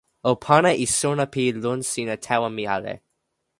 o 0.29 0.31
pana 0.43 0.71
e 0.83 0.85
sona 0.99 1.25
pi 1.33 1.43
lon 1.63 1.81
sina 1.91 2.15
tawa 2.25 2.49
mi 2.55 2.63
ale. 2.75 2.93